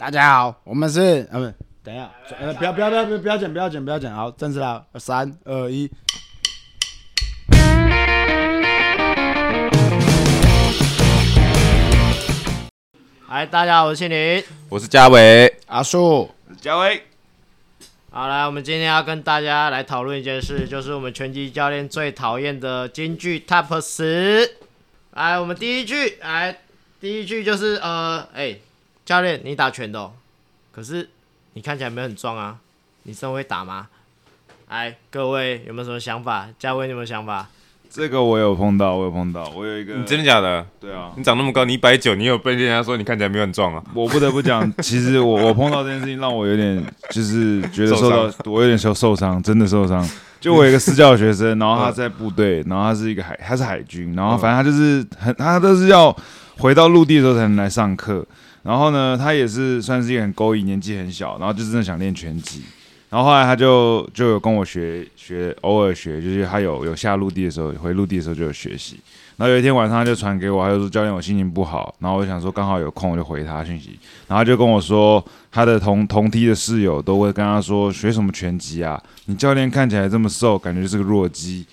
[0.00, 1.54] 大家好，我们是呃不，
[1.84, 2.10] 等一下，
[2.40, 5.90] 呃不要不要不要不要不要剪不要剪不要剪，好，正式了，三二一。
[13.28, 14.42] 嗨，大家好，我是庆林。
[14.70, 16.30] 我是嘉伟，阿树，
[16.62, 17.02] 嘉伟，
[18.10, 24.50] 好，来，我们今天要跟大家来讨论一件事，就是我们拳击教练最讨厌的京剧 Top 十。
[25.10, 26.56] 来，我们第一句，来，
[26.98, 28.56] 第一句就是呃，哎、
[29.10, 30.12] 教练，你打拳的哦、
[30.70, 31.08] 可是
[31.54, 32.58] 你看起来没有很壮啊，
[33.02, 33.88] 你真的会打吗？
[34.68, 36.48] 哎，各位有没有什么想法？
[36.60, 37.48] 嘉威，你有没有想法？
[37.90, 40.64] 这个我有碰到，我有碰到，我有一个你真的假的？
[40.78, 43.82] 对啊，你长那么高，你一百九，你有被人家说你看起来没有很壮啊？
[43.94, 50.08] 我不得不讲， 其实我我碰到这件事情让我有点就是觉得受到受我有点受受伤，真的受伤。
[50.38, 56.16] 就我有一个私教学生，然后他在部队，然后他是一个海，他是海军，然后反正他就是很，他都是要
[56.58, 58.24] 回到陆地的时候才能来上课。
[58.62, 62.62] 然后呢，他也是算是一个很勾引，年纪很小，然后就真的想练拳击。
[63.08, 69.00] 然后后来他就就有跟我学学，偶尔学，就是他有有下陆地的时候，回陆地的时候就有学习。
[69.36, 81.66] 然后有一天晚上他就传给我，他就说教练我心情不好，然后我想说刚好有空我就回他讯息，然后他就跟我说他的同同梯的室友都会跟他说学什么拳击啊，你教练看起来这么瘦，感觉是个弱鸡。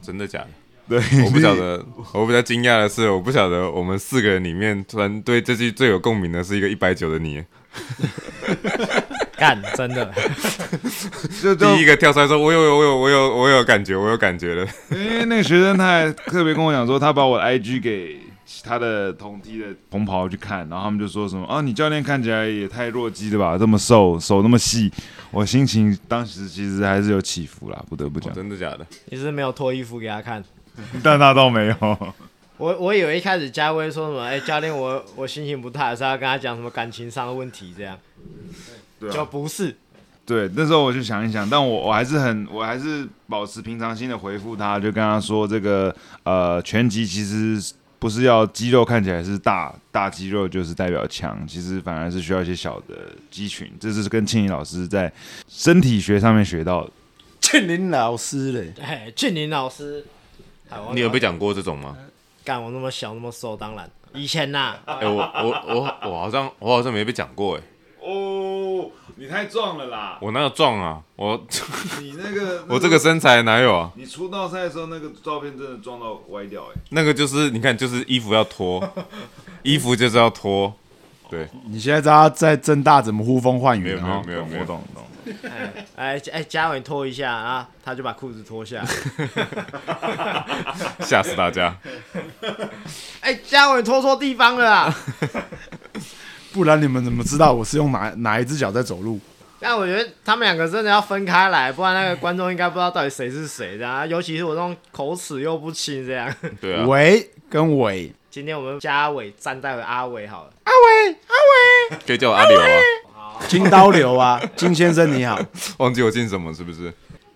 [0.00, 0.48] 真的假的？
[0.88, 1.84] 对，我不晓得。
[2.12, 7.44] 我比较惊讶的是，我不晓得我们四个人里面，突然对这句最有共鸣的是一个一百九的你。
[9.36, 10.12] 干，真的，
[11.40, 14.66] 就就第一个跳出来说：“我有，我有，我有，我有感觉，我有感觉了。
[14.90, 24.90] 因为那个学生他还特别跟我讲说，他把我的 IG 给其他的同梯的同袍去看，然后他们就说什么啊，你教练看起来也太弱鸡了吧，这么瘦，手那么细。
[25.30, 28.84] 我心情当时其实还是有起伏啦，不得不讲，真的假的？
[29.10, 30.42] 你是没有脱衣服给他看。
[31.02, 32.14] 但那倒没有。
[32.56, 37.96] 我我以为一开始嘉威说什么，哎、教练我我心情不太好，是要跟他讲什么感情上的问题这样，
[39.12, 39.76] 就不是。
[40.26, 45.94] 对，那时候我就想一想，但我我还是很，我还是保持平常心的回复他，就跟他说，这个
[46.24, 52.94] 呃，拳击其实不是要肌肉看起来是大大肌肉就是代表强，其实反而是需要一些小的
[53.30, 55.10] 肌群，这是跟庆林老师在
[55.48, 56.90] 身体学上面学到的。
[57.40, 60.04] 庆林老师嘞，哎，庆林老师，
[60.92, 61.96] 你有被讲过这种吗？
[62.44, 67.60] 干我那么小那么瘦，当然以前呐、哎、我我我我好像我好像没被讲过哎，
[68.00, 70.18] 哦，你太壮了啦！
[70.22, 71.02] 我哪有壮啊？
[71.16, 71.38] 我
[72.00, 73.92] 你那个 我这个，身材哪有啊？
[73.96, 78.82] 你出道赛的时候那个照片真的撞到歪掉哎、那个就是你看，就是衣服要脱，
[79.62, 80.72] 衣服就是要脱。
[81.28, 84.22] 对，你现在知道在正大怎么呼风唤雨没有没有？
[84.22, 85.04] 没有没有我懂我懂。
[85.44, 88.84] 哎哎哎，嘉伟脱一下啊，他就把裤子脱下。
[91.00, 91.76] 吓死大家！
[93.20, 94.96] 哎，嘉伟脱错地方了啊！
[96.52, 99.20] 不然你们怎么知道我是用哪哪一只脚在走路？
[99.60, 104.06] 但我觉得他们两个真的要分开来，不然那个观众应该不知道到底谁是谁这样啊。
[104.06, 106.32] 尤其是我这种口齿又不清这样。
[106.60, 110.52] 对啊，伟跟伟，今天我们嘉伟站代为阿伟好了。
[110.64, 111.34] 阿伟，阿
[111.92, 112.66] 伟可以叫我阿刘啊。
[113.46, 115.38] 金刀流啊，金先生你好。
[115.78, 116.88] 忘记我姓什么是不是？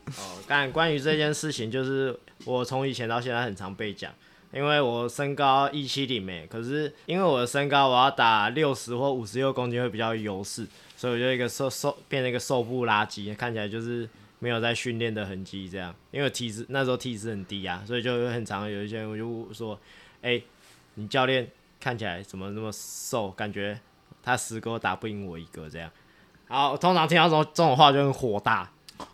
[0.06, 4.12] 哦，但关于这件事情，就是我从以前到现在很常被讲，
[4.52, 14.08] 因为我身高一七零诶，可是因为我的身高，我要打六十或五十六公斤会比较有优势，所以我就一个瘦瘦变成一个瘦不拉几，看起来就是
[14.38, 15.94] 没有在训练的痕迹这样。
[16.10, 19.78] 因为体脂那时候体脂很低啊，所以就很常有一些人我就说，
[20.20, 20.42] 哎、
[20.94, 21.48] 你教练
[21.80, 23.80] 看起来怎么那么瘦，感觉
[24.22, 25.90] 他十个打不赢我一个这样。
[26.48, 28.70] 好，我通常听到这种这种话就很火大。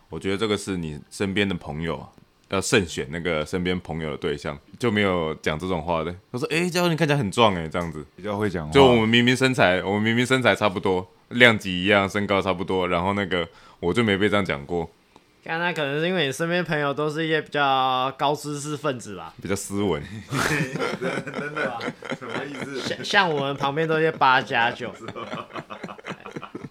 [0.09, 2.09] 我觉得这个是你身边的朋友啊，
[2.49, 6.13] 要慎选那个身边朋友的对象，就没有讲这种话的。
[6.31, 8.05] 他说：“哎、教练你看起来很壮哎，这样子。
[8.15, 8.71] 比较会讲话。
[8.73, 13.47] 就我们明明身材，我们明明身材差不多，量级一样，身高差不多，然后那个
[13.79, 14.89] 我就没被这样讲过，
[15.43, 20.03] 看那可能是因为你身边朋友都是一些比较高知识分子吧，比较斯文。
[21.39, 21.79] 真的吧
[22.19, 22.79] 什么意思？
[22.81, 24.93] 像像我们旁边都是一些八加九。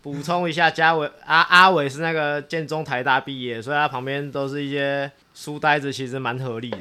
[0.00, 6.78] 补充一下，嘉伟阿阿伟是那个建中台大毕业，所以他旁边都是一些书呆子，其实蛮合理的。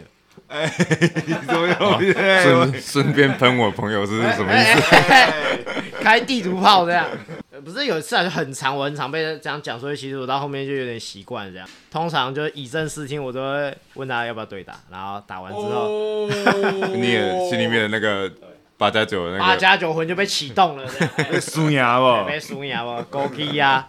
[1.25, 1.99] 你怎么有？
[2.43, 4.81] 顺顺便喷我朋友是什么意思？
[5.99, 7.36] 开地图炮这样，呃
[7.67, 11.67] 不是有一次啊，就很长，我很常被这样讲，所以其实我到后面就有点习惯这样。
[11.91, 16.29] 通常就以正视听，我都会问他要不要对打，然后打完之后，
[16.95, 18.31] 你也心里面的那个
[18.77, 21.13] 八加九的那个， 八加九魂就被启动了这样。
[21.17, 22.25] 哎 输牙不？
[22.25, 23.85] 被输赢不勾 key 呀。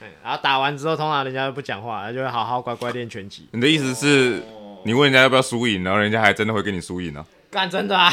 [0.00, 3.46] 哎然后打完之后，通常人家就不讲话，就会好好乖乖练拳击。
[3.52, 4.42] 你的意思是，
[4.84, 7.22] 你问人家要不要输赢，然后人家还真的会跟你输赢呢？
[7.50, 8.08] 干真的啊！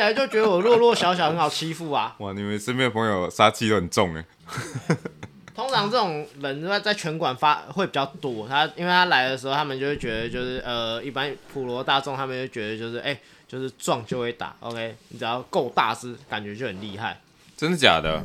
[0.00, 2.14] 来就觉得我弱弱小小很好欺负啊。
[2.18, 4.24] 哇，你们身边的朋友杀气都很重哎。
[5.54, 17.20] 通常这种人在在拳馆发会比较多，他因为他来的时候，他们就会觉得就是呃，一般普罗大众他们就觉得就是哎、就是撞就会打，OK，你只要够大只，感觉就很厉害。
[17.56, 18.24] 真的假的？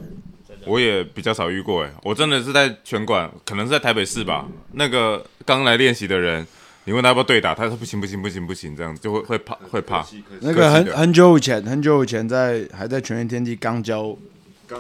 [0.66, 4.48] 我也比较少遇过哎，我真的是在拳馆，可能是在台北市吧。
[4.72, 6.48] 那个刚来练习的人，
[6.88, 10.06] 你问他要不要对打，他说不行不行不行不行，这样就会会怕会怕。
[10.40, 14.16] 那个很很久以前，很久以前在还在全员天地刚教，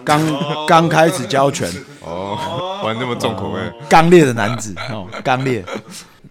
[0.03, 0.21] 刚
[0.67, 1.67] 刚开始教拳，
[2.01, 3.59] 哦，玩那么重口味，
[3.89, 5.65] 刚烈的男子哦，刚烈，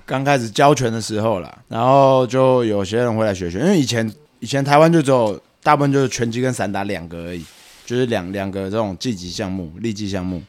[0.06, 7.44] 刚开始教拳的时候啦，然后就有些人会来学拳，因为以前以前台湾就只有大部分就是拳击跟散打两个而已，
[7.84, 10.40] 就是两两个这种技击项目、力技项目，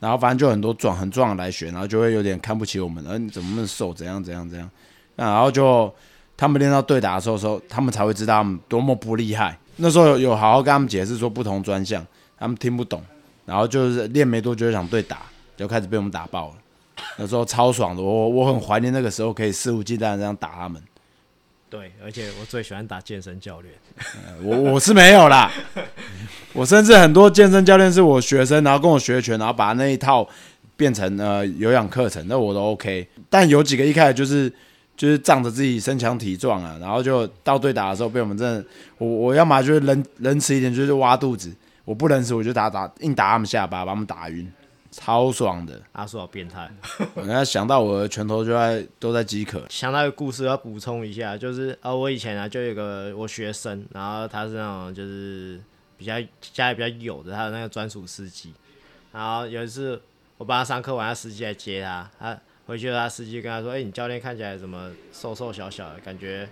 [0.00, 4.70] 然后反正就很多壮很壮的来学，然后就会有点看不起我们，呃，你怎么那么瘦，怎样怎样怎样，
[5.16, 5.92] 那然后就
[6.36, 9.58] 他们练到对打的时候时候，他们才会知道他们多么不厉害。
[9.76, 12.04] 那时候有有好好跟他们解释说不同专项，
[12.38, 13.02] 他们听不懂，
[13.44, 15.22] 然后就是练没多久就想对打，
[15.56, 16.54] 就开始被我们打爆了。
[17.16, 20.82] 那时候超爽的，我我很怀念那个时候可以肆无忌惮这样打他们。
[21.70, 23.74] 对，而且我最喜欢打健身教练。
[24.42, 25.52] 我我是没有啦，
[26.54, 30.26] 我甚至很多健身教练是我学生，然后跟我学拳，然后把那一套
[30.76, 33.06] 变成呃有氧课程，那我都 OK。
[33.28, 34.50] 但有几个一开始就是
[34.96, 38.64] 就是仗着自己身强体壮啊，然后就到对打的时候被我们真的，
[38.96, 41.50] 我我要么就是仁仁慈一点，就是挖肚子；
[41.84, 44.50] 我不仁慈，我就打打硬打他们下巴，把他们打晕，
[44.90, 45.80] 超爽的。
[45.92, 46.70] 阿叔好变态。
[47.14, 49.64] 人家想到我的拳头就在都在饥渴。
[49.68, 55.60] 想到一个故事要补充一下，就是呃，我以前啊就有一个我学生，然后他是那种就是
[55.96, 58.52] 比较家里比较有的，他的那个专属司机。
[59.12, 60.00] 然后有一次
[60.36, 66.48] 我帮他上课完，他司机来接他，他回去他司机跟他说：“哎、你教练看起来怎么瘦瘦小小的，感觉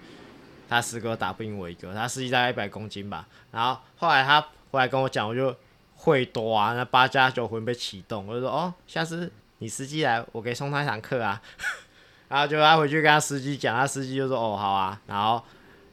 [0.69, 3.29] 他师哥打不赢我一个。”他司机大概一百公斤吧。
[3.53, 4.41] 然后后来他
[4.71, 5.55] 回来跟我讲，我就
[5.97, 11.41] 会多啊，那八加九魂被启动，我就说：“哦，下次你司机来，我可以送他一堂课啊。
[12.29, 15.43] ”然后就他回去跟他司机讲，他司机就说：“哦，好啊。”然后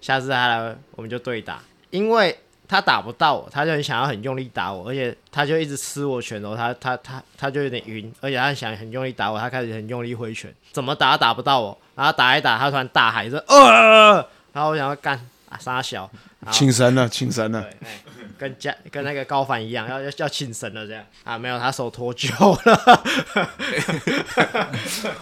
[0.01, 14.15] 下次他来，我们就对打，因为他打不到我，他就很想要很用力打我，而且他就一直吃我拳头，他他他他就有点晕，而且他想很用力打我，他开始很用力挥拳，怎么打都打不到我，然后打一打，他突然大喊说：“呃！”
[14.53, 15.17] 然后我想要干
[15.49, 16.09] 啊，傻小，
[16.39, 17.67] 然后请神了，轻生了
[18.37, 22.29] 跟家跟那个高凡一样，要要要庆神了这样啊，没有，他手脱臼
[22.69, 23.03] 了，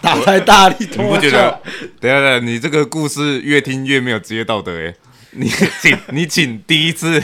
[0.00, 1.60] 打太大力你脱臼不觉得？
[2.00, 4.94] 等下等下，你这个故事越听越没有职业道德哎。
[5.34, 7.22] 你请你请第一次，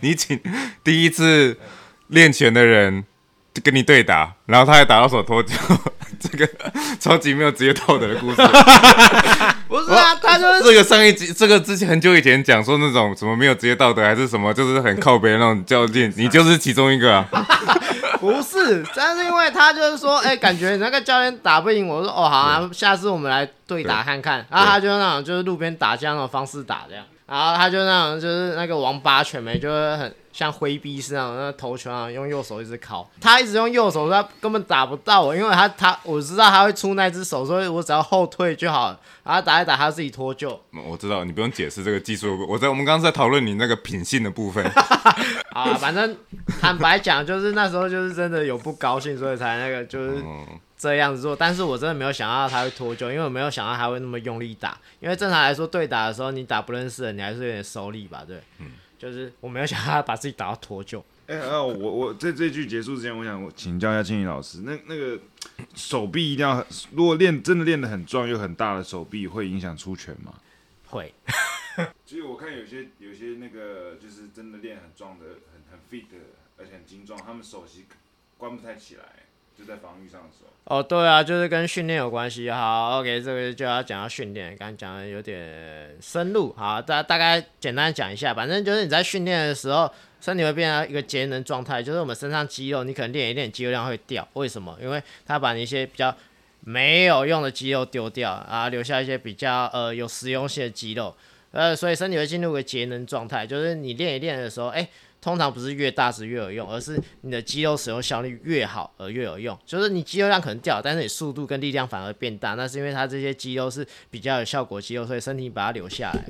[0.00, 0.38] 你请
[0.84, 1.56] 第一次
[2.08, 3.04] 练拳的人
[3.60, 5.52] 跟你对打，然后他还打到手脱臼，
[6.18, 6.48] 这个
[6.98, 8.36] 超级没有职业道德的故事。
[9.68, 17.26] 不是啊，他就是这个上一集，这个之前很久以前讲说那种什么没有职业道德还是什么，就是很靠别人那种教练，你就是其中一个啊。
[18.18, 24.44] 不是，但是因为他就是说，哎、感觉你那个教练打不赢我，我说哦好啊，下次我们来对打看看。
[24.50, 39.00] 然后他就那种就是路边打架那种方式打这样，然后他就那种就是那个王八拳没，就是很像挥臂式那种，那个头拳啊，用右手一直敲，他一直用右手，他根本打不到我，因为他他我知道他会出那只手，所以我只要后退就好了。
[39.24, 40.56] 然后打一打，他自己脱臼。
[40.86, 42.46] 我知道，你不用解释这个技术。
[42.48, 44.64] 我在我们刚刚在讨论你那个品性的部分。
[45.50, 46.16] 啊，反正
[46.60, 54.78] 坦白讲，就是那时候就是真的有不高兴，所以才那个就是嗯，这样子做，但是我真的没有想到他会脱臼，因为我没有想到他会那么用力打。
[55.00, 58.36] 因为正常来说，对打的时候你打不认识的，你还是有点收力吧，对。
[58.60, 58.66] 嗯。
[58.98, 61.02] 就是我没有想到他把自己打到脱臼。
[61.28, 65.18] 哎、呃，我我在这句结束之前，我想请教一下庆怡老师，那那个
[65.74, 70.34] 手臂一定要很，如果练真的练得很壮又很大的手臂，会影响出拳吗？
[70.86, 71.14] 会，
[72.04, 76.16] 其实我看有些有些那个就是真的练很壮的、很很 fit 的，
[76.56, 77.84] 而且很精壮，他们手其实
[78.38, 79.04] 关不太起来，
[79.58, 80.48] 就在防御上的时候。
[80.64, 82.50] 哦，对啊，就是跟训练有关系。
[82.50, 86.52] 好，OK，这个就要讲到训练，刚讲的有点深入。
[86.52, 94.28] 好，大大概简单讲一下，反正就是你在训练的时候，身体会变成一个节能状态，就是我们身上肌肉，你可能练一练，肌肉量会掉。
[94.34, 94.76] 为什么？
[94.80, 96.14] 因为它把你一些比较
[96.60, 101.16] 没有用的肌肉丢掉，啊，留下一些比较呃有实用性的肌肉。
[101.50, 104.86] 呃，所以身体会进入一个节能状态，就是你练一练的时候，哎、
[105.28, 109.56] 通常不是越大只越有用，而是你的肌肉使用效率越好而越有用。
[109.66, 116.24] 就是你肌肉量可能掉，但是你速度跟力量反而变大，那是因为它这些肌肉是比较有效果肌肉，所以身体把它留下来，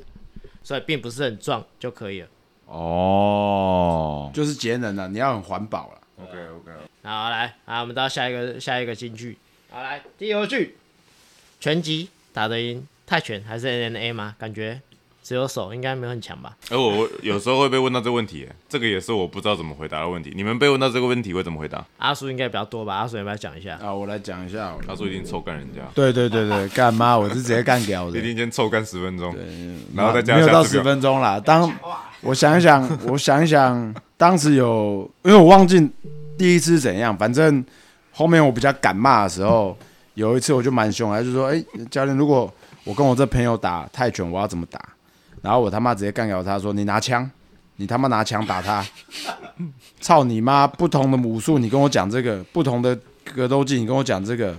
[0.64, 2.28] 所以并不是很壮就可以了。
[2.66, 6.00] 哦就是节能了，你要很环保了。
[6.20, 6.72] ，OK OK，
[7.04, 9.38] 好，来，好，我们到下一个下一个金句。
[9.70, 10.76] 好，来第二句，
[11.60, 14.34] 拳击打得赢泰拳还是 N N A 吗？
[14.38, 14.80] 感觉
[15.28, 16.56] 只有手，应该没有很强吧？
[16.70, 20.32] 哎我我有时候会被问到这个问题，哎这个也是我不知道怎么回答的问题。
[20.34, 21.84] 你们被问到这个问题会怎么回答？
[21.98, 22.94] 阿叔应该比较多吧？
[22.94, 23.78] 阿叔要不要讲一下？
[23.82, 24.84] 啊，我来讲一下好了。
[24.86, 29.36] 他说一定臭干人家，对对对对，干妈，我是直接干掉的一， 定先臭干十分钟，
[29.94, 31.38] 然后再加没有到十分钟啦。
[31.38, 31.70] 当
[32.22, 35.90] 我想一想，我想一想，当时有，因为我忘记
[36.38, 37.62] 第一次是怎样，反正
[38.12, 39.76] 后面我比较敢骂的时候，
[40.14, 42.50] 有一次我就蛮凶的，他就说：“哎、教练，如果
[42.84, 44.80] 我跟我这朋友打泰拳，我要怎么打？”
[45.42, 47.28] 然后我他妈直接干掉他说：“你拿枪，
[47.76, 48.84] 你他妈拿枪打他！
[50.00, 50.66] 操你妈！
[50.66, 52.98] 不同的武术，你跟我讲这个；不同的
[53.34, 54.54] 格斗技，你跟我讲这个。”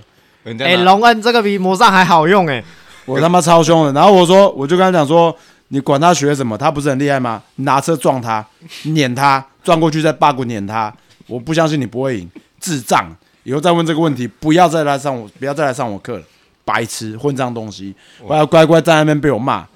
[0.45, 2.63] 哎、人家拿龙恩这个比魔杖还好用哎、
[3.05, 3.91] 我他妈超凶的。
[3.91, 5.35] 然后我说，我就跟他讲说，
[5.67, 7.43] 你管他学什么，他不是很厉害吗？
[7.55, 8.45] 你拿车撞他，
[8.83, 10.93] 碾他，撞过去再八股碾他。
[11.27, 13.05] 我不相信你不会赢，智障！
[13.43, 16.23] 以后再问这个问题，不要再来上我，不要再来上我课了，
[16.63, 17.93] 白痴，混账东西！
[18.21, 19.67] 我要乖乖在那边被我骂。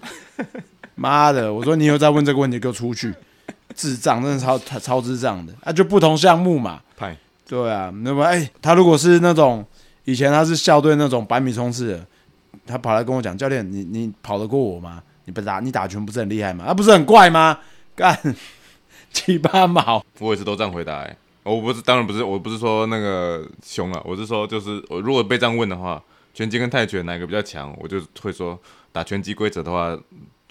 [0.96, 1.52] 妈的！
[1.54, 3.14] 我说你以后再问这个问题，给我出去！
[3.76, 5.54] 智障，真的超超超智障的。
[5.64, 6.82] 啊，就不同项目嘛。
[6.96, 9.66] 派对啊，那么哎、他如果是那种
[10.06, 12.06] 以前他是校队那种百米冲刺的，
[12.66, 15.02] 他跑来跟我讲，教练，你你跑得过我吗？
[15.26, 16.66] 你不打你打拳不是很厉害吗？
[16.66, 17.60] 啊，不是很怪吗？
[17.96, 18.18] 干
[19.12, 21.18] 七八毛，我也是都这样回答、欸。
[21.44, 26.02] 我不是，当然不是，我不是说那个凶了，我是说，就是我如果被这样问的话，
[26.34, 28.58] 拳击跟泰拳哪个比较强，我就会说，
[28.92, 29.98] 打拳击规则的话，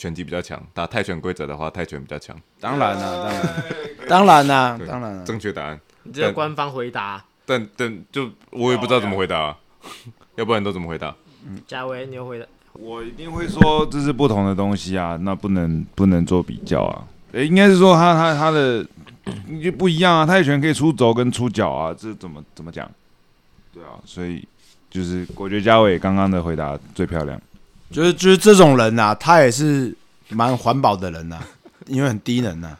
[0.03, 2.37] 拳击比较强；打泰拳规则的话，泰拳比较强。
[2.59, 5.81] 当然啦、当然，当然啦、对当然啦、正确答案。
[6.03, 7.23] 你这个官方回答。
[7.47, 9.57] 但但就我也不知道怎么回答、啊，
[10.35, 11.15] 要不然都怎么回答？
[11.69, 12.47] 嘉威，你有回答？
[12.73, 17.07] 我一定会说这是不同的东西啊，那不能不能做比较啊。
[17.31, 18.85] 诶，应该是说他他他的
[19.63, 22.91] 就不一样啊，泰拳可以出肘跟出脚啊，这怎么怎么讲？
[23.73, 24.45] 对啊，所以
[24.91, 27.41] 就是我觉得嘉伟刚刚的回答最漂亮。
[27.93, 29.95] 就是就是这种人呐、他也是
[30.29, 31.41] 蛮环保的人呐、
[31.87, 32.77] 因为很低能呐、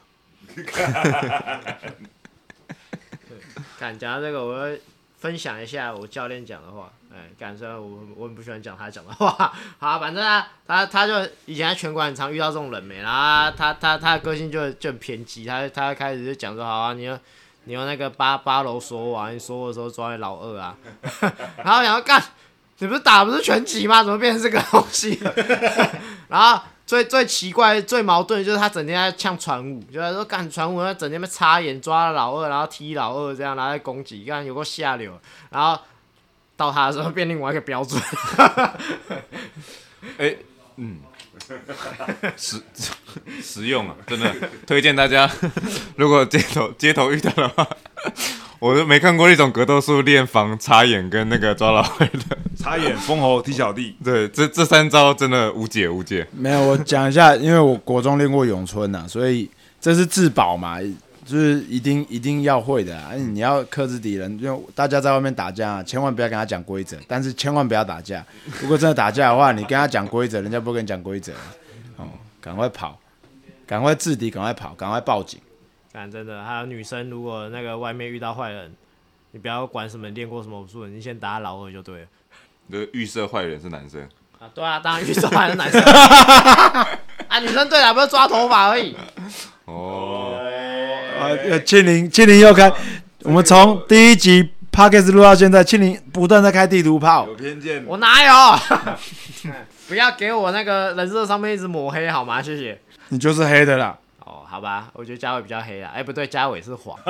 [3.79, 4.77] 敢讲到这个，我要
[5.19, 6.91] 分享一下我教练讲的话。
[7.15, 11.13] 哎，敢虽然我我很不喜欢讲他讲的话， 好，反正他他他就
[11.45, 17.19] 以前在拳馆很常遇到这种人没，然后他他他的个性就就很偏激，他他开始就讲说，好啊，你要
[17.65, 20.75] 你用那个八八楼锁我啊，你锁我的时候抓你老二啊，
[21.63, 22.19] 然后想要干，
[22.83, 24.03] 你不是打不是拳击吗？
[24.03, 25.33] 怎么变成这个东西了？
[26.27, 35.17] 然后最最奇怪、最矛盾的就是他整天在呛传武，就是说干传武，他整天被插眼抓了老二，然后踢老二这样，然后在攻击，干有个下流，
[35.51, 35.81] 然后
[36.57, 38.03] 到他的时候变另外一个标准。
[40.19, 40.35] 哎、
[40.79, 40.99] 嗯，
[42.37, 42.61] 实
[43.41, 44.35] 实用啊，真的
[44.67, 45.31] 推荐大家，
[45.95, 47.65] 如果街头街头遇到的话，
[48.59, 56.25] 我都没看过一种格斗术练防插眼跟那个抓老二的，插眼、封喉、踢小弟， 对，这这三招真的无解无解。
[56.31, 59.51] 没有，我讲一下，因为我国中练过咏春呐，所以
[59.81, 60.81] 这是自保嘛，
[61.25, 63.15] 就是一定一定要会的啊！
[63.15, 68.25] 你要克制敌人，因为大家在外面打架、啊，千万不要跟他讲规则，但是千万不要打架。
[68.61, 71.33] 如果真的打架的话，你跟他讲规则，人家不会跟你讲规则，
[71.97, 72.07] 哦，
[72.41, 72.97] 赶快跑，
[73.67, 75.41] 赶快制敌，赶快跑，赶快报警。
[75.93, 78.73] 干真的，还有女生，如果那个外面遇到坏人，
[79.33, 82.07] 你不要管什么练过什么武术，你先打老二就对了。
[82.71, 84.01] 这个预设坏人是男生，
[84.39, 85.81] 啊，对啊，当然预设坏人男生
[87.29, 88.97] 啊，女生对打不是抓头发而已。
[89.67, 90.39] 哦，
[91.21, 92.73] 啊，呃，庆林，庆林又开，
[93.25, 97.27] 我们从第一集 p o d c a s 录到现在，庆林不断在开地图炮。
[97.27, 98.33] 有偏见我哪有？
[99.89, 102.41] 不要给我那个人设上面一直抹黑好吗？
[102.41, 102.81] 谢谢。
[103.09, 103.99] 你就是黑的啦。
[104.21, 105.91] 哦，好吧，我觉得嘉伟比较黑啦。
[105.95, 106.97] 哎、不对，嘉伟是黄。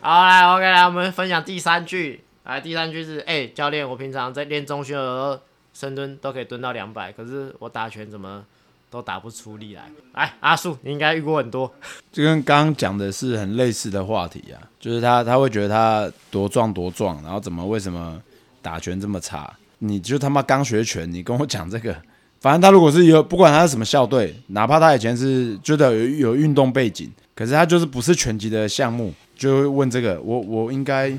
[0.00, 2.24] 好，来，OK，来，我们分享第三句。
[2.46, 5.36] 来，第三句是：哎、教练，我平常在练中训的时候，
[5.74, 8.44] 深蹲都可以蹲到两百，可是我打拳怎么
[8.88, 9.90] 都打不出力来。
[10.14, 11.68] 来，阿树，你应该遇过很多。
[12.12, 18.22] 就跟刚刚讲的是很类似的话题啊，就是他他会觉得他多壮多壮，然后怎么为什么
[18.62, 19.52] 打拳这么差？
[19.80, 21.96] 你就他妈刚学拳，你跟我讲这个，
[22.40, 31.12] 反正他如果是有不管他是什么校队，哪怕他以前是觉得有有运动背景，可是他就是不是拳击的项目，就会问这个，我我应该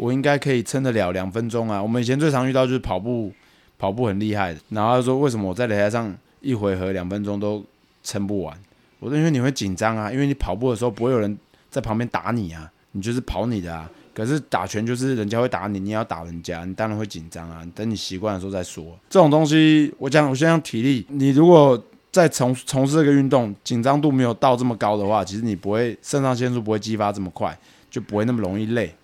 [0.00, 1.82] 我应该可以撑得了两分钟啊？
[1.82, 3.30] 我们以前最常遇到就是跑步
[3.78, 7.62] 跑步很厉害，然后他说为什么我在擂台上一回合两分钟都
[8.02, 8.58] 撑不完？
[8.98, 11.36] 我说因为你会紧张啊，因为你跑步的时候不会有人
[11.68, 13.90] 在旁边打你啊，你就是跑你的啊。
[14.14, 17.62] 可是打拳就是人家会打你，你也要打人家，你当然会紧张啊。
[17.74, 18.98] 等你习惯的时候再说。
[19.10, 27.56] 这种东西，我讲我先讲体力，你如果在从从事这个运动，紧张度没有到这么高的话，其实你不会肾上腺素不会激发这么快，
[27.90, 28.94] 就不会那么容易累。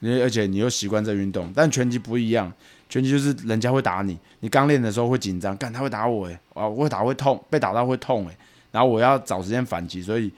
[0.00, 2.52] 你而且你又习惯这运动，但拳击不一样，
[2.88, 8.36] 拳击就是人家会打你，你刚练的时候会紧张，干他会打我诶，啊我会打会痛，被打到会痛诶，
[8.72, 10.30] 然后我要找时间反击，所以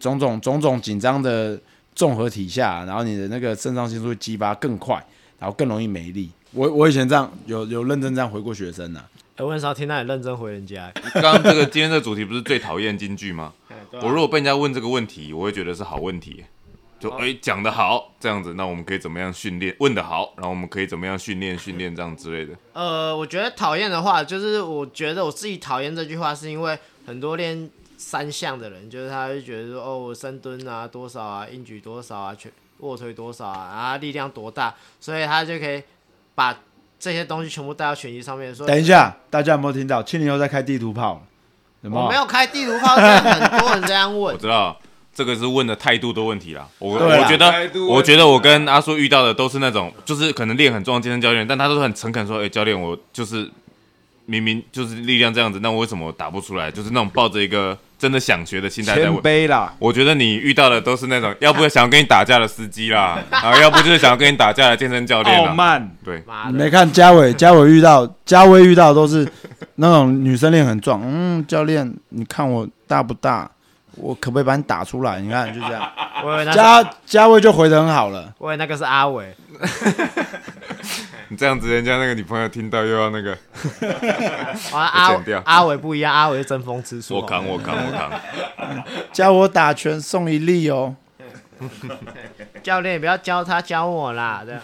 [0.00, 1.58] 种种种种紧张的
[1.94, 4.94] 综合体下，然后你的那个肾上腺素会激发更快，
[5.38, 6.30] 然后更容易没力。
[6.52, 9.04] 我我以前这样有有认真这样回过学生呐、
[9.36, 10.90] 哎，我很少听到你认真回人家。
[10.94, 13.52] 哎刚刚这个今天这个主题不是最讨厌京剧吗？
[14.02, 16.44] 我如果被人家问这个问题，我会觉得是好问题。
[17.02, 19.74] 就哎讲的好，这样子，那我们可以怎么样训练？
[19.80, 22.56] 问的好，然后我们可以怎么样训练训练这样之类的。
[22.72, 35.82] 呃，我觉得讨厌的话，就是我觉得我自己讨厌这句话，是因为很多练三项的人，就是他会觉得说，哦，我深蹲啊多少啊，硬举多少啊，全卧推多少啊，啊力量多大，所以他就可以
[36.34, 36.56] 把
[36.98, 38.54] 这些东西全部带到拳击上面。
[38.54, 40.02] 说等一下，大家有没有听到？
[40.02, 41.20] 七零后在开地图炮，
[41.80, 42.04] 有没有？
[42.04, 44.36] 我没有开地图炮，但很多人这样问我。
[44.36, 44.80] 知道
[45.14, 46.66] 这个是问的态度的问题啦。
[46.78, 47.52] 我我觉得，
[47.88, 53.50] 我觉得我跟阿叔遇到的都是那种，就是可能练很重的健身教练，但他都是很诚恳说，哎、教练，我就是
[54.26, 56.70] 明明就是力量这样子，那我为什么打不出来？
[56.70, 59.22] 就是那种抱着一个真的想学的心态在谦问。
[59.22, 65.48] 卑啦，我觉得你遇到的都是那种，要不想要跟你打架的司机啦， 然后要不就是想要跟你打架的健身教练啦。
[65.50, 69.28] 傲慢，对，你没看嘉伟，嘉伟遇到嘉威遇到的都是
[69.74, 73.50] 那种女生练很壮，嗯，教练，你看我大不大？
[73.96, 75.20] 我可不可以把你打出来？
[75.20, 75.90] 你看就这样，
[76.24, 78.32] 我以为那是，嘉嘉威就回的很好了。
[78.38, 79.34] 我以为那个是阿伟。
[81.28, 83.32] 你这样子，人家那个女朋友听到又要那个
[84.76, 87.16] 啊，阿剪掉阿伟不一样，阿伟是争风吃醋。
[87.16, 88.10] 我扛我扛我扛。
[89.12, 90.94] 教我打拳送一粒哦。
[92.62, 94.42] 教练，不要教他，教我啦。
[94.44, 94.60] 这样，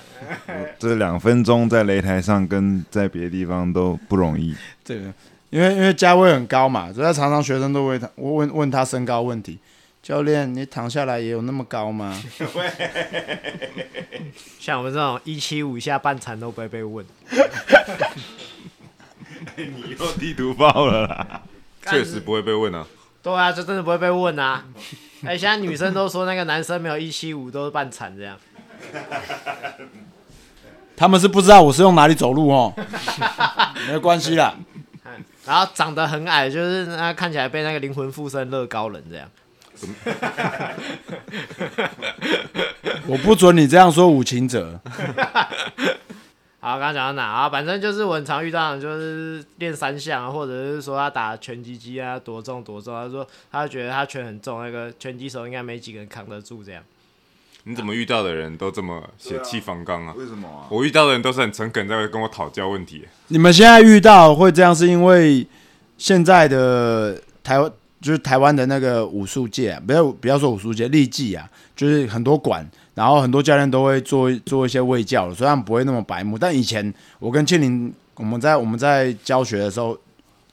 [0.79, 4.55] 这两分钟在擂台上跟在别的地方都不容易。
[4.85, 5.07] 这个，
[5.51, 9.59] 因为因为价位很高嘛，所以他常常学生都会他，我问问他身高问题。
[10.01, 12.19] 教练，你躺下来也有那么高吗？
[14.59, 17.05] 像我们这种一七五以下半残都不会被问。
[19.57, 21.43] 你又地图炮了啦！
[21.91, 22.87] 确实不会被问啊。
[23.23, 24.65] 对啊，就真的不会被问啊。
[25.25, 28.37] 哎、现在女生都说那个男生没有一七五都是半残这样。
[30.97, 32.73] 他们是不知道我是用哪里走路哦，
[33.89, 34.55] 没关系啦。
[35.49, 39.27] 然后长得很矮，就是那看起来被那个灵魂附身乐高人这样。
[43.07, 44.79] 我不准你这样说武秦者。
[46.61, 47.49] 好，刚刚讲到哪啊？
[47.49, 52.93] 反正就是我很常遇到的，就是练三项啊，或者是说他打拳击机啊，多重多重。
[52.93, 56.83] 他说他觉得他拳很重，那个拳击手应该没几个人扛得住这样。
[57.69, 60.15] 你怎么遇到的人都这么血气方刚啊？
[60.17, 60.65] 为什么啊？
[60.71, 63.05] 我遇到的人都是很诚恳，在跟我讨教问题。
[63.27, 65.47] 你们现在遇到会这样，是因为
[65.99, 79.95] 现在的台湾就是台湾的那个武术界、啊，不要不要说武术界，力技啊，就是很多馆，然后很多教练都会做做一些卫教，虽然不会那么白目，但以前我跟庆林我们在我们在教学的时候，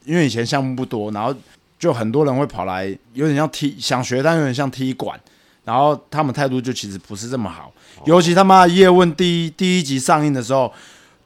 [0.04, 1.34] 因为以前项目不多，然后
[1.78, 5.18] 就很多人会跑来，有点像踢想学，但有点像踢馆。
[5.66, 7.72] 然后他们态度就其实不是这么好，
[8.04, 10.72] 尤其他妈的叶问第一第一集上映的时候，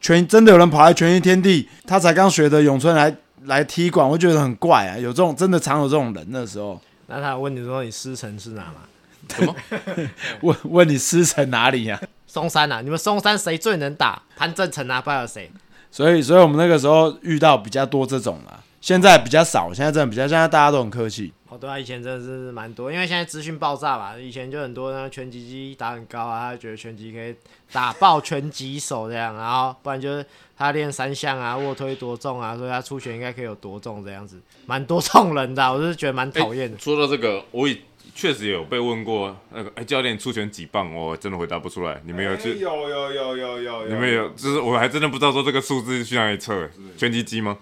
[0.01, 6.81] 全真的有人跑来全息天地，他才刚学的咏春来来踢馆，我觉得很怪啊，有这种真的常有这种人的时候。
[7.05, 8.81] 那他问你说你师承是哪吗？
[9.29, 9.55] 什么？
[10.41, 14.21] 问问你师承哪里呀、嵩山啊，你们嵩山谁最能打？
[14.35, 15.51] 潘正成啊，不知道谁？
[15.91, 21.31] 所以，所以我们那个时候遇到比较多这种啦，现在比较少，现在真的比较，现在大家都很客气。
[21.47, 27.35] 哦，对啊，以前真的是蛮多，因为现在资讯爆炸嘛，以前就很多那拳击机打很高啊，他觉得拳击可以
[27.71, 30.25] 打爆拳击手这样，然后不然就是
[30.57, 36.79] 他练三项啊，卧推多重啊，所以他出拳应该可以有多重这样子，蛮多这种人的啊、我就是觉得蛮讨厌的。
[36.79, 37.77] 说到这个，我也
[38.15, 40.91] 确实有被问过，那个哎、教练出拳几磅？
[40.95, 42.01] 我真的回答不出来。
[42.05, 42.57] 你们有去？
[42.57, 44.29] 有有有有有你们有？
[44.29, 46.67] 就是我还真的不知道说这个数字去哪里测。
[46.97, 47.57] 拳击机吗？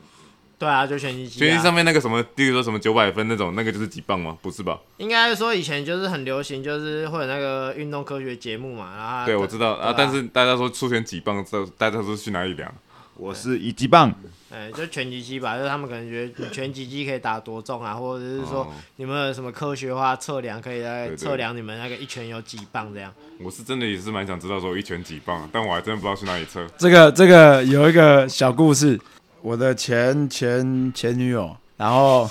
[0.59, 1.47] 对啊，就拳击机、啊。
[1.47, 4.37] 拳击上面那个什么，比如说什么九百分那种，那个就是几磅吗？
[4.41, 4.77] 不是吧？
[4.97, 9.95] 应该说以前就是很流行，就是会有那个运动科学节目嘛，然后对，我知道啊。
[9.97, 12.71] 但是大家说出拳几磅之后，大家说去哪里量？
[13.15, 14.13] 我是一级棒，
[14.49, 23.13] 哎，就拳击机吧，就是他们可能觉得你拳击机可以打多重啊，或者是说哦你们有什么科学化测量，可以来测量你们那个一拳有几磅这样。
[23.41, 26.65] 我是真的也是蛮想知道说一拳几磅，但我还真的不知道去哪里测。
[26.77, 28.97] 这个这个有一个小故事，
[29.41, 32.29] 我的前前前女友，然后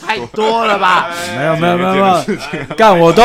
[0.00, 1.08] 太多了吧？
[1.36, 3.22] 没有没有没有没有，干我都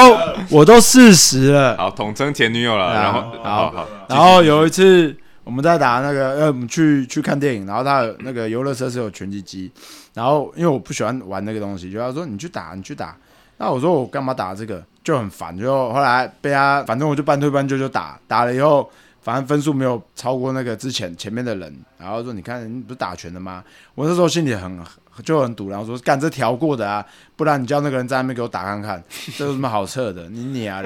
[0.50, 2.86] 我都四十了，好，统称前女友了。
[2.86, 9.72] 啊然后好好好，然后有一次我们在打那个，呃，我们去去看电影，然后他有那个游乐设施有拳击机，
[10.14, 13.16] 然后因为我不喜欢玩那个东西，就他说你去打，你去打，
[13.58, 18.90] 那我说我干嘛打这个，就很烦，就后来被他，反正我就半推半就就打，打了以后，
[19.28, 23.62] 反正分数没有超过那个之前前面的人，然后说你看你不是打拳的吗？
[23.94, 24.80] 我那时候心里很
[25.22, 29.04] 就很堵，然后说干这调过的啊，不然你叫那个人在那边给我打看看，
[29.38, 30.30] 这有什么好测的？
[30.30, 30.82] 你你啊，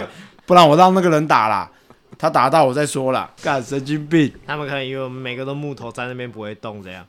[0.48, 1.70] 不然我让那个人打啦，
[2.18, 4.34] 他打到我再说啦，干神经病。
[4.48, 7.06] 他们可能以为我们每个都木头在那边不会动这样。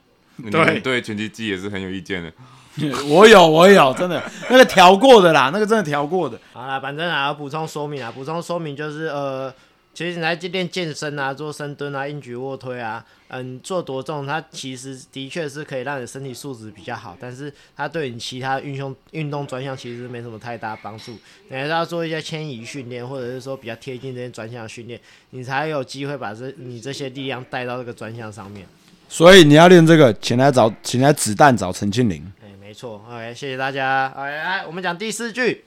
[0.51, 2.31] 对对拳击机也是很有意见的。
[3.09, 6.38] 我有，我有，真的那个调过的啦，那个真的调过的。
[6.53, 9.51] 好啦，反正啊，要补充说明啊，补充说明就是呃，
[9.94, 21.12] 其实你来练健身啊，做深蹲啊、硬举、卧推啊，嗯，做多重，它其实的确是可以让你身体素质比较好，但是它对你其他运动运动专项其实没什么太大帮助。
[21.48, 24.98] 你还是要做一些迁移训练，或者是说比较贴近这些专项训练，
[25.31, 28.66] 你才有机会把这你这些力量带到这个专项上面。
[29.11, 32.24] 所以你要练这个，请来找，请来子弹找陈庆林。
[32.42, 33.05] 哎，没错。
[33.07, 34.11] OK，谢谢大家。
[34.16, 35.64] OK，来，我们讲第四句。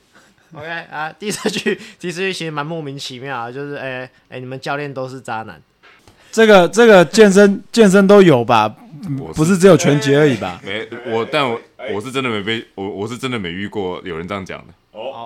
[0.56, 5.62] OK 啊，第四句， 第四句其实蛮莫名其妙啊，就是哎哎，你们教练都是渣男。
[6.32, 8.74] 这个这个健身健身都有吧？
[9.36, 10.60] 不是只有拳击而已吧？
[10.66, 11.60] 没我，但我
[11.94, 14.74] 我是真的没被我我是真的没遇过有人这样讲的。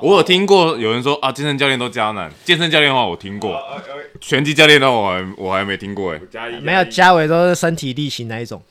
[0.02, 2.32] 我有听过有人说啊，健身教练都渣男。
[2.44, 3.60] 健身教练的话我听过，
[4.22, 6.22] 拳击教练的话我还我还没听过哎。
[6.62, 8.62] 没有嘉伟都是身体力行那一种，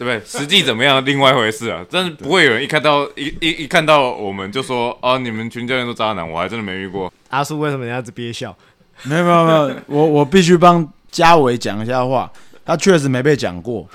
[0.00, 0.20] 对不对？
[0.24, 1.84] 实际怎么样，另外一回事啊。
[1.90, 7.12] 但是不会有人一看到一一一看到我们就说啊，你们全教练都渣男，我还真的没遇过。
[7.28, 8.56] 阿叔为什么要子憋笑？
[9.02, 12.32] 没有没有没有，我我必须帮嘉伟讲一下话，
[12.64, 13.86] 他确实没被讲过，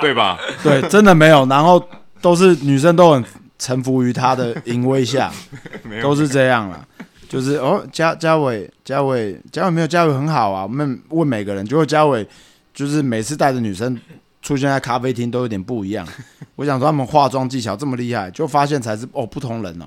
[0.00, 0.38] 对吧？
[0.62, 1.44] 对，真的没有。
[1.46, 1.84] 然后
[2.20, 3.24] 都是女生都很。
[3.58, 5.30] 臣服于他的淫威下，
[6.02, 6.84] 都是这样了。
[7.28, 10.64] 就是哦，嘉嘉伟，嘉伟，嘉伟没有嘉伟很好啊。
[10.64, 12.26] 我们问每个人，结果嘉伟
[12.74, 13.96] 就是每次带着女生
[14.42, 16.06] 出现在咖啡厅都有点不一样。
[16.56, 19.86] 我想说他们化妆技巧这么厉害，就发现才是哦不同人哦。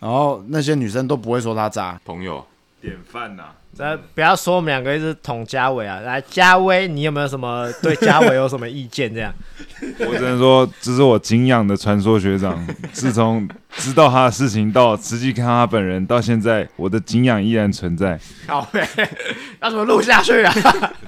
[0.00, 2.44] 然后那些女生都不会说他渣，朋友
[2.80, 3.44] 典范呐。
[3.76, 5.98] 这不要说我们两个一直捅嘉伟啊！
[5.98, 9.12] 来，嘉威，你有没有什么对嘉伟有什么意见？
[9.12, 9.34] 这样，
[9.98, 12.64] 我只能说，这是我敬仰的传说学长。
[12.92, 18.16] 自从知道他的事情到实际看他本人，到现在，我的敬仰依然存在。
[18.46, 18.88] 好呗，
[19.60, 20.54] 要怎么录下去啊？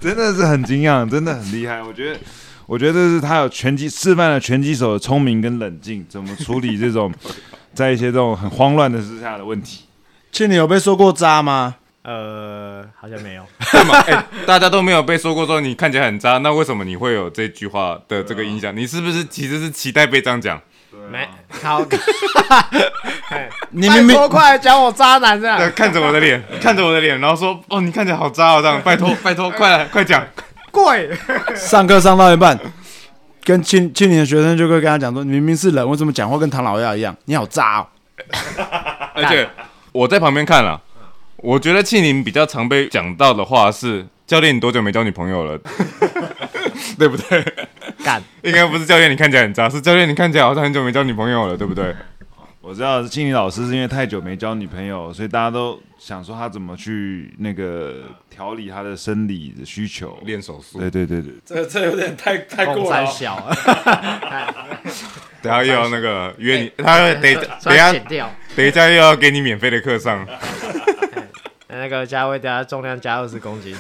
[0.01, 1.81] 真的是很敬仰，真的很厉害。
[1.81, 2.19] 我觉得，
[2.67, 7.13] 我觉得这是他有拳击示范了拳击手的聪明跟冷静，怎么处理这种
[7.73, 9.85] 在一些这种很慌乱的之下的问题。
[10.33, 11.77] 庆，你有被说过渣吗？
[12.03, 13.45] 呃，好像没有。
[14.07, 18.77] 哎，大家都没有被说过说你看起来很渣，那为什么你会有这句话的这个印象？
[18.77, 20.61] 你是不是其实是期待被这样讲？
[21.11, 21.29] 没，
[21.63, 21.85] 好，
[23.71, 30.27] 你明明多快讲我渣男这样，看着我的脸，看着我的脸，然后说哦，你看起来好渣哦，这样，拜托拜托，快来快讲，
[30.77, 31.11] 贵。
[31.57, 32.59] 上课上到一半，
[33.43, 37.17] 跟庆庆年的学生就会跟他讲说，你明明是人，为什么讲话跟唐老鸭一样？
[37.25, 37.87] 你好渣哦！
[39.15, 39.49] 而且
[39.93, 40.81] 我在旁边看了。
[41.39, 45.59] 我觉得庆宁比较常被讲到的话是：教练，你多久没交女朋友了？
[46.99, 47.45] 对不对？
[48.03, 51.95] 干，应该不是教练，你看起来很渣，是教练，你看起来好像很久没交女朋友了，对不对？
[52.63, 58.03] 我知道庆宁老师是因为太久没交女朋友，所以大家都想说他怎么去那个
[58.37, 60.79] 调理他的生理的需求，练手速。
[60.79, 63.07] 对对对对，这这有点太太过了。
[63.07, 63.51] 小，
[65.41, 67.91] 等下又要那个约你，他等等下
[68.55, 70.27] 等一下又要给你免费的课上。
[71.69, 73.75] 那个价位，等下重量加二十公斤。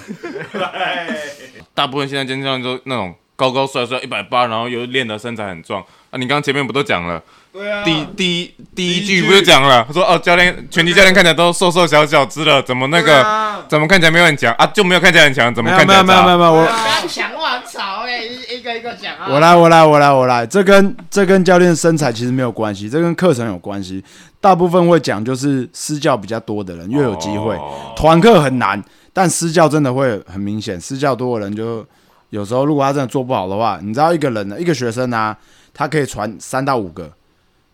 [1.75, 6.17] 大部分现在健身教练都那种高高帅帅，一百八，然后又练的身材很壮啊。
[6.19, 7.23] 你刚刚前面不都讲了？
[7.53, 7.85] 对啊。
[7.85, 9.85] 第第一第一句不就讲了？
[9.87, 14.67] 他说：“哦，教练，拳击教练看起来都瘦瘦小小只了，怎么那个怎么看起来没有很强啊？
[14.69, 19.27] 就没有看起来很强，怎么看起来？”没有没有没有，我不要讲我很吵哎，一个一个讲啊。
[19.29, 24.03] 我来我来我来我来，这跟这跟教练身材其实没有关系，这跟课程有关系。
[24.41, 27.59] 大部分会讲就是私教比较多的人越有机会，
[27.97, 30.81] 团课很难，但私教真的会很明显。
[30.81, 31.85] 私教多的人就
[32.31, 35.37] 有时候，如果他真的做不好的话，你知道一个人呢，一个学生啊，
[35.73, 37.11] 他可以传三到五个。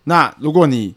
[0.05, 0.95] 那如果你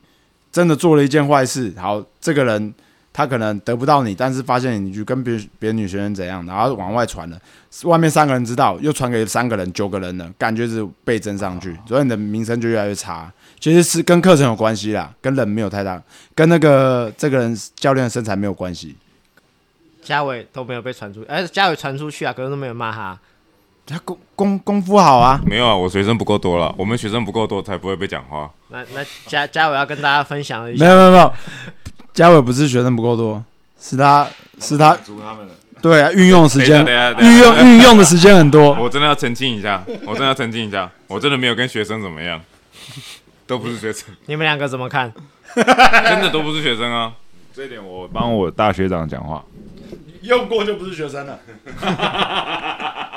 [0.52, 2.74] 真的做了一件坏事，好，这个人
[3.14, 7.40] 他可能得不到你，但是发现你就跟别别的女学生怎样，然后往外传了，
[7.84, 13.32] 外面三个人知道，又传给三个人、九个人了，感觉是倍增上去，所以你的名声就越来越差。
[13.60, 16.02] 其实是跟课程有关系啦，跟人没有太大，
[16.36, 18.96] 跟那个这个人教练的身材没有关系。
[20.02, 23.18] 嘉伟都没有被传出，哎，嘉伟传出去啊，可是都没有骂他。
[23.88, 28.50] 他功功功夫好啊，没有啊，我学生不够多了，我们学生不够多才不会被讲话。
[28.70, 31.34] 那那嘉嘉伟要跟大家分享一下，没有没有没有，
[32.14, 33.44] 嘉伟不是学生不够多，
[33.80, 34.28] 是他
[34.60, 34.98] 是他
[35.82, 36.84] 对啊，运用时间
[37.20, 38.74] 运用运用的时间很多。
[38.80, 42.42] 我真的要澄清一下，我真的要澄清一下，我真的没有跟学生怎么样。
[43.48, 45.14] 都不是学生，你们两个怎么看？
[45.56, 47.14] 真的都不是学生啊。
[47.54, 49.46] 这一点我帮我大学长讲话。
[50.24, 51.40] 用过就不是学生了。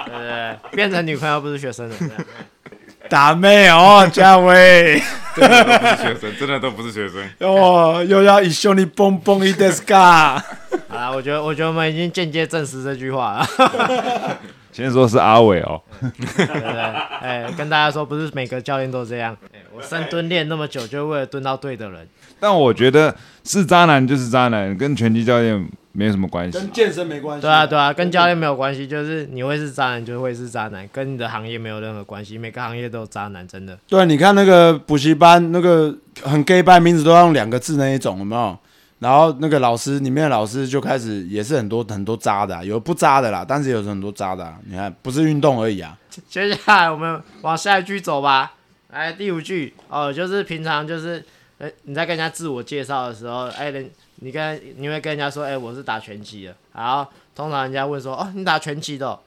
[0.08, 1.96] 对对对，变成女朋友不是学生了。
[3.08, 5.00] 打妹哦，嘉威，
[5.34, 7.26] 真的都不是学生，真的都不是学生。
[7.40, 10.38] 哦，又要以兄弟蹦蹦一 des 嘎。
[10.88, 14.38] 好啦，我觉得我觉得我们已经间接证实这句话了。
[14.72, 16.80] 先说是阿伟哦，对不对？
[17.22, 19.34] 哎，跟大家说，不是每个教练都这样。
[19.54, 22.06] 哎，我深蹲练那么久，就为了蹲到对的人。
[22.38, 25.66] 但我觉得是渣男就是渣男，跟拳击教练
[25.98, 26.56] 没什么关系。
[26.56, 27.42] 跟健身没关系。
[27.42, 32.38] 对啊，对啊，跟教练没有关系，就是你会是渣男，就会是渣男，跟你的行业没有任何关系。
[32.38, 33.76] 每个行业都有渣男，真的。
[33.88, 38.56] 对，你看那个补习班，那个很 gay 班，名字都要用两个字那一种，有没有？
[39.00, 44.56] 然后那个老师里面的老师就开始也是很多很多渣的啊、有不渣的啦，但是有很多渣的、啊。
[44.66, 45.96] 你看，不是运动而已啊。
[46.28, 48.54] 接下来我们往下一句走吧。
[48.90, 51.22] 来，第五句哦，就是平常就是，
[51.58, 53.88] 呃，你在跟人家自我介绍的时候，哎，人
[54.20, 59.18] 你跟你会跟人家说，哎，我是打拳击的，然后通常人家问说，哦，你打拳击的、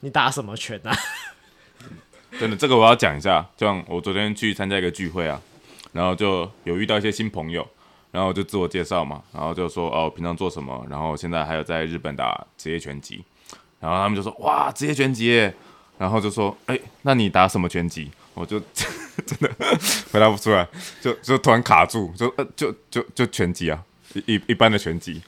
[0.00, 0.96] 你打什么拳啊？
[2.38, 3.44] 真的，这个我要讲一下。
[3.56, 5.40] 就像我昨天去参加一个聚会啊，
[5.92, 7.66] 然后就有遇到一些新朋友，
[8.12, 13.24] 然后就自我介绍嘛，然后就说哦，平常做什么，然后现在还有在日本打职业拳击，
[13.80, 15.50] 然后他们就说哇，职业拳击，
[15.98, 18.10] 然后就说哎，那你打什么拳击？
[18.34, 18.60] 我就
[19.26, 19.50] 真的
[20.12, 20.68] 回答不出来，
[21.00, 23.82] 就就突然卡住，就就就就拳击啊，
[24.14, 25.22] 一一一般的拳击，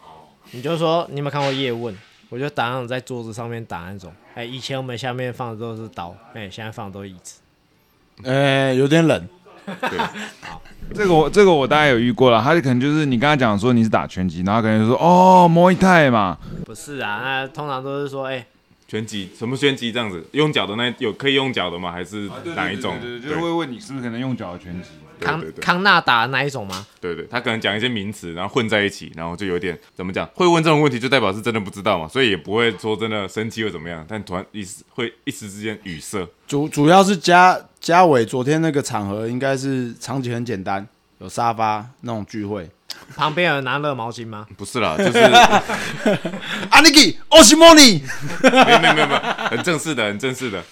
[0.53, 1.97] 你就说你有没有看过叶问？
[2.29, 7.40] 我就打那种在桌子上面打那种，哎，以前我们下面放的都是刀，哎，现在放的都是椅子。
[8.25, 9.29] 哎，有点冷。
[10.95, 18.47] 这个我这个我大概有遇过了，他可能就是你刚才讲说你是打拳击，然后可能就说哦摸一泰嘛，不是啊，那通常都是说，哎，
[18.88, 21.93] 拳击什么拳击这样子，用脚的那有可以用脚的吗？
[21.93, 22.99] 还是哪一种？
[23.01, 24.88] 对对，就会问你是不是可能用脚的拳击。
[25.20, 26.87] 康康纳打的那一种吗？
[27.00, 30.26] 对对，他可能讲一些名词，然后混在一起，然后就有点怎么讲？
[30.35, 36.26] 会问这种问题，就代表是真的不知道嘛，所以也不会说真的生气或怎么样，但突然一时会一时之间语塞。
[36.46, 40.87] 主主要是嘉嘉伟昨天那个场合应该是场景很简单，
[41.18, 42.68] 有沙发那种聚会。
[43.16, 44.46] 旁边有人拿热毛巾吗？
[44.56, 45.18] 不是啦， 就是
[46.70, 48.02] 阿尼基奥西莫尼，
[48.42, 50.62] 没有没有没有没有，很正式的，很正式的，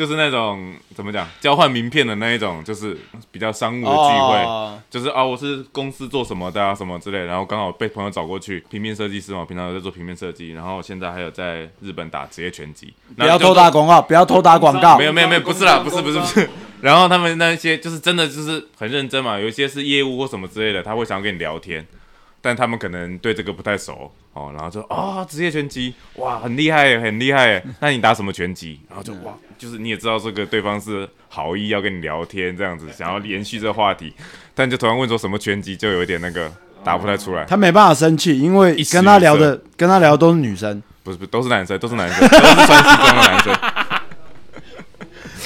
[0.00, 2.96] 就是那种怎么讲，交换名片的那一种，就是
[3.30, 4.44] 比较商务的聚会。
[4.46, 14.96] 哦就是啊，我是公司做什么的啊，什么之类，然后刚好被朋友找过去，平面设计师嘛，平常有在做平面设计，然后现在还有在日本打职业拳击，不要偷打广告，不要偷打广告。
[14.96, 16.48] 没有没有没有，不是啦，不是不是不是。
[16.80, 21.86] 然后他们那一些就是真的就是很认真嘛，有一些是业务或什么之类的，他会想要跟你聊天，
[22.40, 28.80] 但他们可能对这个不太熟哦，然后就啊职业拳击哇很厉害耶很厉害耶，那你打什么拳击？
[28.88, 34.14] 然后就哇就是你也知道这个对方是好意要跟你聊天这样子，想要延续这个话题，
[34.54, 36.50] 但就突然问说什么拳击，就有一点那个
[36.84, 37.44] 答不太出来。
[37.44, 43.54] 他没办法生气，因为跟他聊的跟他聊的都是女生，不是不是都是男生，都是男生，都是穿西装的男生。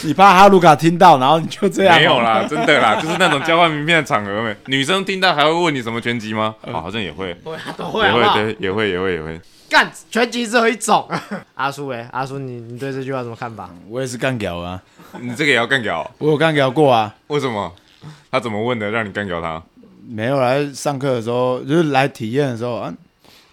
[0.04, 1.96] 你怕哈鲁卡听到，然后你就这样。
[1.96, 4.54] 没有啦，真的啦， 就是那种交换名片的场合没。
[4.66, 6.54] 女生听到还会问你什么拳击吗？
[6.62, 8.34] 哦，好像也会， 会啊，都会也会，好不好？
[8.34, 9.40] 对，也会，也会，也会。
[9.70, 11.08] 干拳击只有一种。
[11.54, 13.70] 阿叔哎，阿叔你你对这句话有什么看法？
[13.88, 14.80] 我也是干屌啊，
[15.20, 16.08] 你这个也要干掉？
[16.18, 17.14] 我有干屌过啊。
[17.28, 17.72] 为什么？
[18.30, 19.62] 他怎么问的，让你干掉他？
[20.06, 22.92] 没有来上课的时候，就是来体验的时候啊。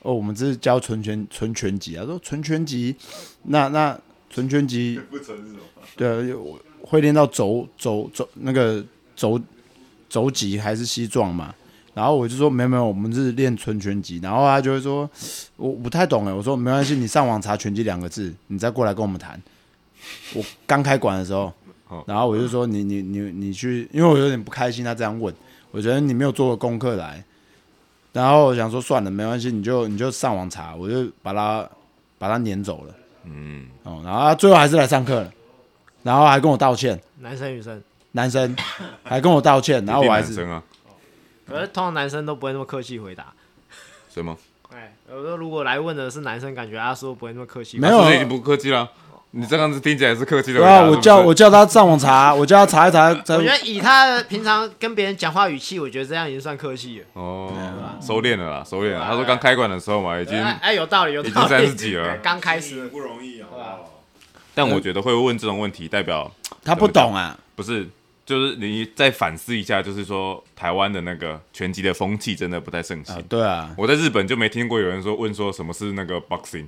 [0.02, 2.96] 哦，我们这是教纯拳纯拳击啊，说纯拳击，
[3.44, 3.96] 那那
[4.32, 5.60] 纯拳击不纯是什么？
[5.96, 8.84] 对，有会练到肘肘肘那个
[9.16, 9.40] 肘
[10.10, 11.54] 肘击还是膝撞嘛？
[11.94, 14.20] 然后我就说没有没有，我们是练纯拳击。
[14.24, 15.10] 然后他就会说，
[15.58, 16.34] 我不太懂哎。
[16.34, 19.42] 我说没关系，你上网查拳击两个字，你再过来跟我们谈。
[20.34, 21.52] 我刚开馆的时候
[21.90, 25.34] 哦，然后我就说你你你你去，因为我有点不开心他这样问，
[25.72, 27.24] 我觉得你没有做过功课来。
[28.14, 31.70] 然后我想说算了，没关系，你就你就上网查，我就把他
[32.18, 32.96] 把他撵走了。
[33.26, 35.34] 嗯，哦，然后他最后还是来上课了，
[36.04, 37.00] 然后还跟我道歉。
[37.20, 37.82] 男生女生？
[38.14, 38.56] 男生
[39.04, 40.64] 还跟我道歉，然后我还是男生啊，
[41.48, 43.28] 可是通常男生都不会那么客气回答。
[44.14, 44.38] 什么？
[44.74, 47.80] 哎，我说如果来问的是男生，感觉阿叔不会那么客气。
[47.80, 48.90] 没有已经不客气了。
[49.34, 57.06] 你这样子听起来是客气的对啊，我叫我叫他上网查，我叫他查一查，我觉得以他平常跟别人讲话语气，我觉得这样已经算客气了。
[57.14, 57.50] 哦，
[58.02, 59.06] 收敛了啦，收敛了。
[59.06, 61.30] 他说刚开馆的时候嘛，已经，哎，哎有道理，有道理。
[61.30, 62.90] 已经三十几了刚开始。
[62.90, 63.48] 不容易啊。
[64.54, 66.32] 但我觉得会问这种问题，代表
[66.64, 67.40] 他不懂啊。
[67.56, 67.88] 不是，
[68.26, 73.16] 就是你再反思一下，就是说台湾的那个拳击的风气真的不太盛行。
[73.16, 76.66] 啊，对啊，我在日本就没听过有人说问说什么是那个 boxing，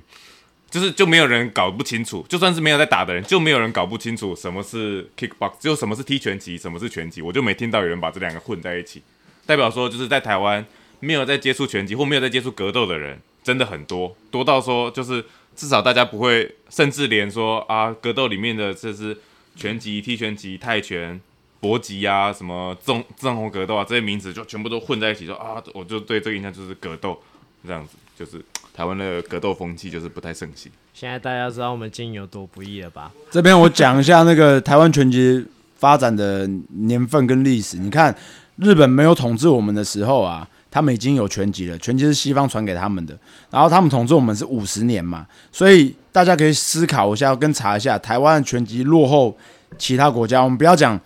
[0.70, 9.02] 就是就没有人搞不清楚，就算是没有在打的人，就没有人搞不清楚什么是 kickbox，就什么是踢拳击，什么是拳击，我就没听到有人把这两个混在一起。
[9.46, 10.64] 代表说就是在台湾
[11.00, 19.16] 没有在接触拳击或没有在接触格斗的人真的很多，多到说就是至少大家不会，甚至连说啊格斗里面的这是
[19.54, 21.20] 拳击、踢拳击、泰拳。
[21.60, 27.18] 搏击啊，什么正正红格斗啊，这些名词就全部都混在一起，说啊，我就对这个印象就是格斗
[27.66, 28.38] 这样子，就是
[28.74, 30.70] 台湾的格斗风气就是不太盛行。
[30.92, 33.10] 现在大家知道我们经营有多不易了吧？
[33.30, 35.42] 这边我讲一下那个台湾拳击
[35.76, 37.78] 发展的年份跟历史。
[37.78, 38.14] 你看，
[38.56, 43.16] 日本没有统治我们的时候啊，他们已经有拳击了，拳击是西方传给他们的。
[43.48, 49.36] 然后他们统治我们是五十年嘛，所以大家可以思考一下，跟查一下台湾的拳击落后
[49.78, 50.42] 其他国家。
[50.42, 51.00] 我们不要讲。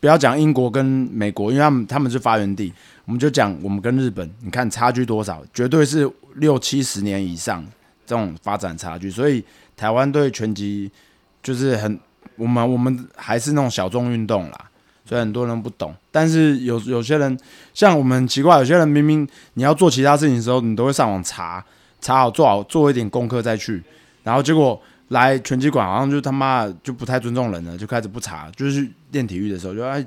[0.00, 2.70] 不要讲英国跟美国，因为他们他们是发源地，
[3.06, 7.64] 我们就讲我们跟日本，你看差距多少，绝对是六七十年以上
[8.04, 9.10] 这种发展差距。
[9.10, 9.42] 所以
[9.74, 10.90] 台湾对拳击
[11.42, 11.98] 就是很，
[12.36, 14.70] 我们我们还是那种小众运动啦，
[15.04, 15.94] 所以很多人不懂。
[16.10, 17.38] 但是有有些人
[17.72, 21.64] 像我们很奇怪，有些人明明你要做其他事情的时候，你都会上网查
[22.00, 23.82] 查好做好做一点功课再去，
[24.22, 24.80] 然后结果。
[25.08, 30.04] 来拳击馆好像就他妈就不太尊重人了，就开始不查，就是练体育的时候就哎，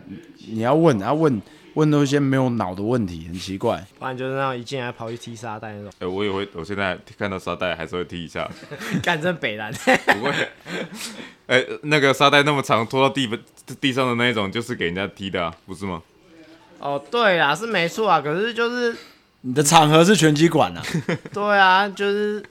[0.48, 1.40] 你要问，要问
[1.78, 3.86] 问都一些没有脑的问题，很奇怪。
[4.00, 5.92] 不然就是那种一进来跑去踢沙袋那种。
[6.00, 8.50] 哎，我也会，我现在看到沙袋还是会踢一下。
[9.04, 9.72] 干真北南。
[10.14, 10.34] 不会。
[11.46, 13.30] 哎，那个沙袋那么长，拖到地
[13.80, 16.02] 地上的那一种，就是给人家踢的，不是吗？
[16.80, 18.20] 哦，对啦，是没错啊。
[18.20, 18.96] 可是就是
[19.42, 20.84] 你的场合是拳击馆啊。
[21.32, 22.44] 对啊，就是。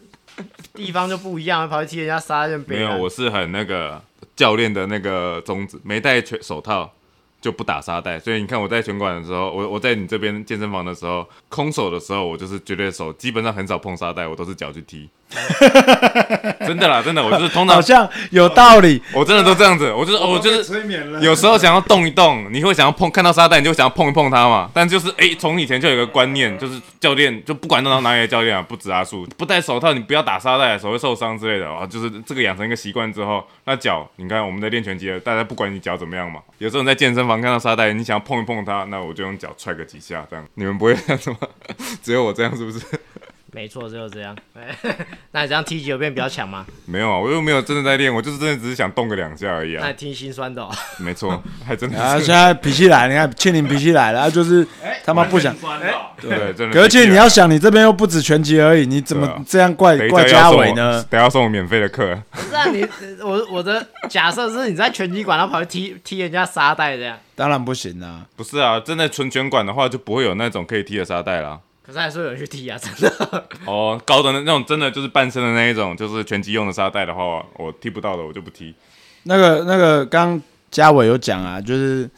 [0.75, 3.99] 地方就不一样，跑去踢人家沙就没有，我是很那个
[4.37, 6.93] 教练的那个宗旨，没戴拳手套。
[7.40, 15.09] 就不打沙袋，所以你看我在拳馆的时候，我我在你这边健身房的时候，空手的时候，我就是绝对手，基本上很少碰沙袋，我都是脚去踢。
[16.64, 24.70] 真的啦，真的，我就是通常好像有道理，我真的都这样子，我就是我就是有时候想要动一动，你会想要碰看到沙袋，你就想要碰一碰它嘛。
[24.72, 31.85] 但就是哎，从以前就有个观念，就是教练就不管到哪里的教练啊，不止阿树，不戴手套你不要打沙袋，手会受伤之类的啊。
[31.85, 37.41] 就是这个养成一个习惯之后，那脚你看我们在练拳击的，大家不管你脚怎么样嘛，有时候你在健身房。
[37.41, 41.39] 看到沙袋，你想要碰一碰它，那我就用脚踹个几下，这样你们不会这样子吗？
[42.03, 42.85] 只有我这样是不是？
[43.57, 44.37] 没错，就是这样。
[45.33, 46.66] 那你这样踢球变比较强吗？
[46.85, 49.81] 没有啊，我又没有真的在练，我就是真的只是想动个两下而已啊。
[49.83, 50.62] 那挺心酸的。
[50.62, 51.99] 哦没错，还真的。
[51.99, 54.66] 啊，现在脾气来，你看庆林脾气来了，就是
[55.07, 55.57] 他妈不想。
[56.21, 56.79] 对，真的。
[56.83, 61.03] 而且你要想，你这边又不止拳击而已，你怎么这样怪怪嘉伟呢？
[61.09, 62.14] 等下送我免费的课。
[62.33, 62.87] 不是啊，你
[63.25, 67.19] 我我的假设是你在拳击馆，然后跑去踢踢人家沙袋这样。
[67.35, 68.27] 当然不行啊。
[68.37, 71.59] 不是啊，真的纯拳馆的话，就不会有那种可以踢的沙袋了。
[71.87, 73.46] 可是还是有人去踢啊，真的。
[73.64, 78.75] 哦，高的那那种真的就是半身的那一种，就是拳击用的沙袋的话，我踢不到的，我就不踢。
[79.22, 82.11] 那个那个，刚嘉伟有讲啊，就是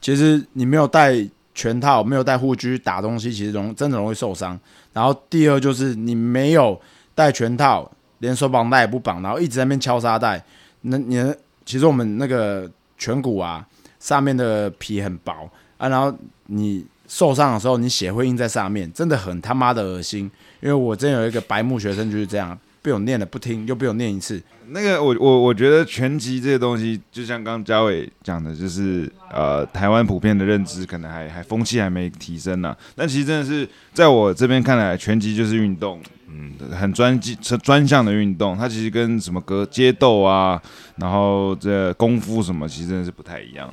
[0.00, 1.14] 其实你没有带
[1.54, 4.58] 拳套，没有带护具打东西，其实容真的容易受伤。
[4.92, 6.80] 然后第二就是你没有
[7.14, 10.44] 带拳套，连手绑带也不绑，然后一直在那边敲沙袋，
[10.80, 11.32] 那你
[11.64, 13.64] 其实我们那个颧骨啊
[14.00, 16.12] 上面的皮很薄啊，然后
[16.46, 16.84] 你。
[17.12, 20.30] 受伤的时候，你血会印在上面，真的很他妈的恶心。
[20.62, 24.42] 因为我真有一个白目学生就是这样，被我念了不听，又被我念一次。
[24.68, 32.74] 那个我我我觉得拳击这些东西，就像刚嘉伟讲的，就是呃，台湾普遍的认知可能还还风气还没提升呢。
[32.96, 38.56] 但其实真的是在我这边看来，拳击就是运动，嗯，很专技专项的运动。
[38.56, 40.58] 它其实跟什么格街斗啊，
[40.96, 43.68] 然后这功夫什么，其实真的是不太一样。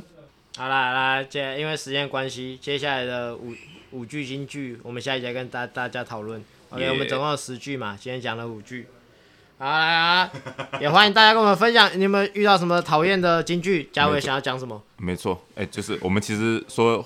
[0.59, 3.55] 好啦，来接，因为时间关系，接下来的五
[3.91, 6.43] 五句金句，我们下一节跟大大家讨论。
[6.71, 8.85] OK，我们总共有十句嘛，今天讲了五句。
[9.57, 10.29] 好来啊，
[10.81, 13.89] 也欢迎大家跟我们分享，你们遇到什么讨厌的金句？
[13.93, 14.81] 嘉伟想要讲什么？
[14.97, 17.01] 没错，哎，就是我们其实说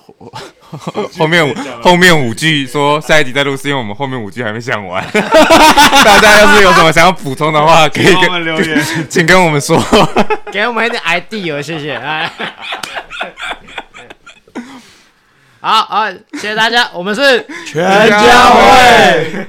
[1.16, 5.00] 后面五 后面五句说下一集再录，是因为我们后面五句还没讲完。
[6.04, 9.80] 大家要是有什么想要补充的话，可以跟我们留言，请跟我们说，
[10.50, 11.94] 给我们一点 ID 哦，谢谢。
[11.94, 12.28] 哎。
[15.64, 19.46] 好好，谢谢大家，我们是全家会。